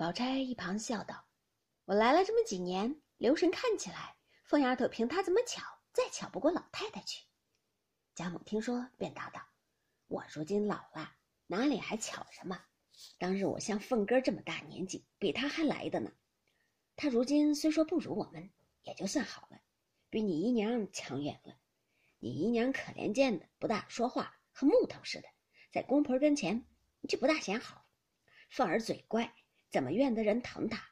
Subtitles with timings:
[0.00, 1.26] 宝钗一旁笑道
[1.84, 5.62] ：“我来了这么几年，留神看起来，凤丫头凭她这么巧，
[5.92, 7.26] 再巧不过老太太去。”
[8.16, 9.42] 贾母听说，便答道
[10.08, 11.12] ：“我如今老了，
[11.48, 12.58] 哪里还巧什么？
[13.18, 16.10] 当日我像凤哥这么大年纪，比她还来的呢。
[16.96, 18.50] 她如今虽说不如我们，
[18.84, 19.60] 也就算好了，
[20.08, 21.58] 比你姨娘强远了。
[22.20, 25.28] 你姨娘可怜见的，不大说话，和木头似的，
[25.70, 26.64] 在公婆跟前
[27.06, 27.84] 就不大显好。
[28.48, 29.34] 凤儿嘴怪，
[29.70, 30.90] 怎么怨得人疼他？”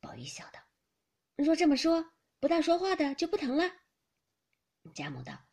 [0.00, 0.60] 宝玉笑道
[1.36, 3.64] ：“若这么说，不大说话的就不疼了。”
[4.94, 5.46] 贾母道。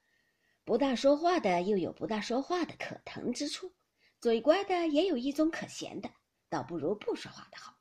[0.64, 3.74] 不大说话的又有不大说话的可疼之处，
[4.20, 6.12] 嘴乖的也有一种可嫌的，
[6.50, 7.78] 倒不如不说话的好。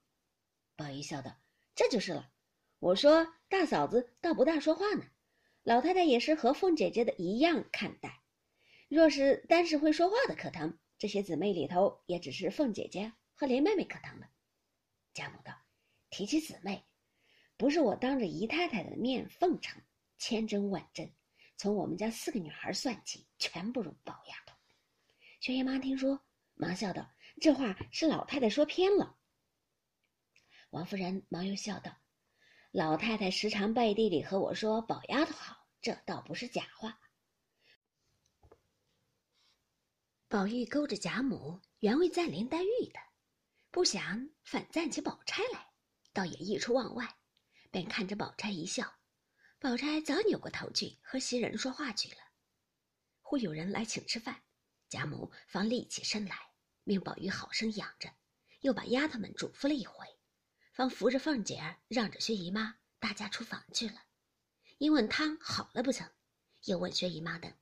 [0.76, 1.36] 宝玉笑道
[1.74, 2.30] ：“这就是了。
[2.78, 5.04] 我说大嫂子倒不大说话呢，
[5.64, 8.22] 老太太也是和凤姐姐的一样看待。
[8.88, 14.28] 若是单是会说话的可疼，这些姊妹里头也只是凤姐姐和林妹妹可疼了。”
[15.16, 15.58] 贾母道
[16.10, 16.84] ：“提起姊妹，
[17.56, 19.82] 不是我当着姨太太的面奉承，
[20.18, 21.10] 千真万真。”
[21.56, 24.54] 从我们家四个女孩算起，全不如宝丫头。
[25.40, 29.16] 薛姨妈听说，忙笑道：“这话是老太太说偏了。”
[30.68, 31.96] 王夫人忙又笑道
[32.70, 37.00] ：“老太太时常背地里和我说宝丫头好，这倒不是假话。”
[40.28, 43.00] 宝玉勾着贾母，原为赞林黛玉的，
[43.76, 45.70] 不想反赞起宝钗来，
[46.14, 47.18] 倒也溢出望外，
[47.70, 48.96] 便看着宝钗一笑。
[49.58, 52.16] 宝钗早扭过头去和袭人说话去了。
[53.20, 54.44] 忽有人来请吃饭，
[54.88, 56.38] 贾母方立起身来，
[56.84, 58.10] 命宝玉好生养着，
[58.60, 60.06] 又把丫头们嘱咐了一回，
[60.72, 64.04] 方扶着凤姐儿，让着薛姨妈，大家出房去了。
[64.78, 66.10] 因问汤好了不曾，
[66.64, 67.52] 又问薛姨妈等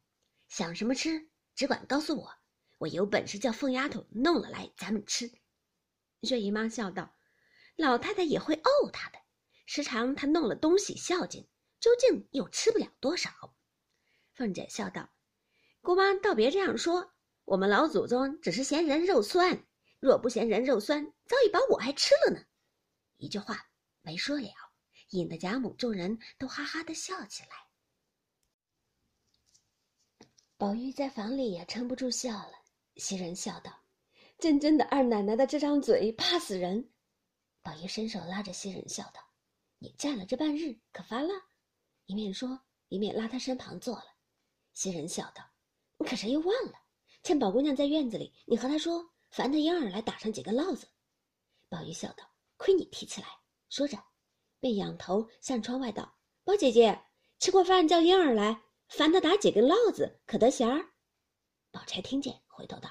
[0.46, 2.36] 想什么吃，只管告诉我，
[2.78, 5.40] 我有本事叫凤丫头弄了来，咱们吃。
[6.24, 7.14] 薛姨妈笑道
[7.76, 9.18] ：“老太太也会怄她的，
[9.66, 11.48] 时常她弄了东西孝敬。”
[11.80, 13.30] 究竟又吃不了多少？
[14.32, 15.10] 凤姐笑道
[15.82, 17.12] ：“姑妈倒别这样说，
[17.44, 19.66] 我们老祖宗只是嫌人肉酸，
[20.00, 22.42] 若不嫌人肉酸，早已把我还吃了呢。”
[23.18, 23.68] 一句话
[24.00, 24.48] 没说了，
[25.10, 27.50] 引得贾母众人都哈哈的笑起来。
[30.56, 32.52] 宝玉在房里也撑不住笑了。
[32.96, 33.78] 袭人笑道
[34.38, 36.90] ：“真真的二奶奶的这张嘴，怕死人。”
[37.62, 39.20] 宝玉伸手拉着袭人笑道
[39.78, 41.32] ：“你站了这半日，可烦了？”
[42.06, 44.04] 一面说，一面拉他身旁坐了。
[44.72, 45.42] 袭人笑道
[46.04, 46.74] ：“可谁又忘了？
[47.22, 50.86] 趁宝姑娘在院子里，你和她说，烦她婴儿来打上几个烙子。”
[51.70, 52.28] 宝玉笑道
[52.58, 53.28] ：“亏你提起来。”
[53.70, 53.96] 说着，
[54.60, 57.02] 便仰头向窗外道：“宝姐姐，
[57.38, 60.90] 吃过饭叫婴儿来，烦他打几个烙子，可得闲儿？”
[61.72, 62.90] 宝钗听见，回头道：“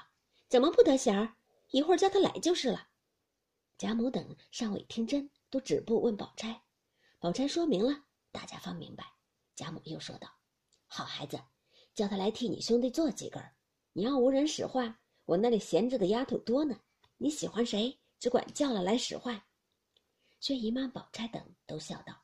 [0.54, 1.34] 怎么不得闲儿？
[1.72, 2.86] 一会儿叫他来就是了。”
[3.76, 6.62] 贾母等尚未听真，都止步问宝钗。
[7.18, 8.04] 宝钗说明了。
[8.30, 9.04] 大家方明白，
[9.56, 10.28] 贾母又说道
[10.86, 11.40] ：“好孩子，
[11.92, 13.42] 叫他来替你兄弟做几根
[13.94, 16.78] 你要无人使唤，我那里闲着的丫头多呢。
[17.16, 19.42] 你喜欢谁，只管叫了来使唤。”
[20.38, 22.14] 薛姨妈、宝钗等都笑道：“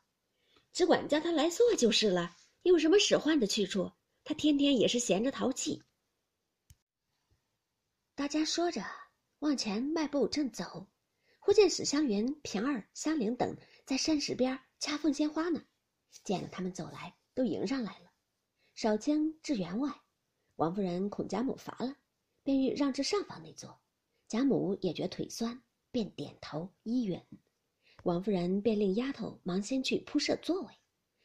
[0.72, 3.91] 只管叫他来做就是了，有什么使唤的去处？
[4.22, 5.82] 他天天也是闲着淘气。”
[8.20, 8.84] 大家说着，
[9.38, 10.86] 往前迈步正走，
[11.38, 15.64] 忽见史湘云、平儿、香菱等在山石边掐凤仙花呢。
[16.22, 18.12] 见了他们走来，都迎上来了。
[18.75, 19.91] 少卿至园外，
[20.56, 21.97] 王夫人恐贾母乏了，
[22.42, 23.80] 便欲让至上房内坐。
[24.28, 27.19] 贾母也觉腿酸，便点头依允。
[28.04, 30.75] 王夫人便令丫头忙先去铺设座位。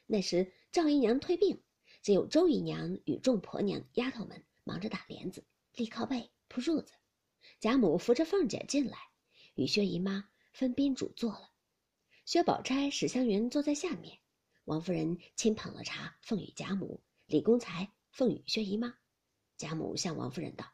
[0.05, 1.61] 那时赵姨娘退病，
[2.01, 6.93] 只有周姨娘与众婆娘丫头们忙着打帘子、立靠背、铺褥子。
[7.59, 8.97] 贾母扶着凤姐进来，
[9.55, 11.51] 与薛姨妈分宾主坐了。
[12.23, 14.19] 薛宝钗、史湘云坐在下面。
[14.63, 18.97] 王夫人亲捧了茶，奉与贾母；李公才奉与薛姨妈。
[19.57, 20.65] 贾母向王夫人道：“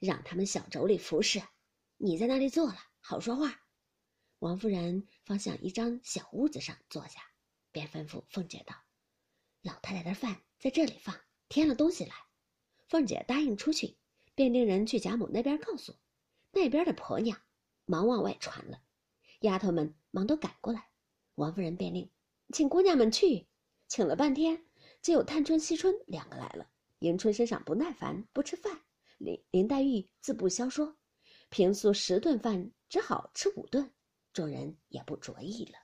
[0.00, 1.42] 让他们小妯娌服侍，
[1.98, 3.60] 你在那里坐了，好说话。”
[4.40, 7.20] 王夫人方向一张小屋子上坐下，
[7.70, 8.74] 便吩咐凤姐道
[9.60, 11.14] ：“老太太的饭在这里放，
[11.50, 12.14] 添了东西来。”
[12.88, 13.98] 凤姐答应出去，
[14.38, 15.96] 便令人去贾母那边告诉。
[16.52, 17.36] 那边的婆娘
[17.86, 18.80] 忙往外传了，
[19.40, 20.90] 丫头们忙都赶过来。
[21.34, 22.08] 王夫人便令。
[22.52, 23.48] 请姑娘们去，
[23.88, 24.64] 请了半天，
[25.02, 26.70] 只有探春、惜春两个来了。
[27.00, 28.80] 迎春身上不耐烦，不吃饭。
[29.18, 30.96] 林林黛玉自不消说，
[31.48, 33.90] 平素十顿饭只好吃五顿，
[34.32, 35.80] 众人也不着意了。